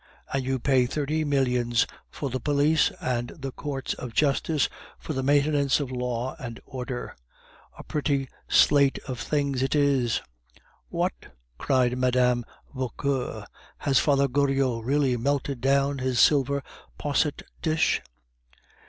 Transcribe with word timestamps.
And 0.33 0.43
you 0.43 0.57
pay 0.57 0.87
thirty 0.87 1.23
millions 1.23 1.85
for 2.09 2.31
the 2.31 2.39
police 2.39 2.91
and 3.01 3.27
the 3.37 3.51
courts 3.51 3.93
of 3.93 4.15
justice, 4.15 4.67
for 4.97 5.13
the 5.13 5.21
maintenance 5.21 5.79
of 5.79 5.91
law 5.91 6.35
and 6.39 6.59
order! 6.65 7.15
A 7.77 7.83
pretty 7.83 8.27
slate 8.47 8.97
of 9.07 9.19
things 9.19 9.61
it 9.61 9.75
is!" 9.75 10.23
"What," 10.89 11.13
cried 11.59 11.95
Mme. 11.99 12.41
Vauquer, 12.73 13.45
"has 13.77 13.99
Father 13.99 14.27
Goriot 14.27 14.83
really 14.83 15.17
melted 15.17 15.61
down 15.61 15.99
his 15.99 16.19
silver 16.19 16.63
posset 16.97 17.43
dish?" 17.61 18.01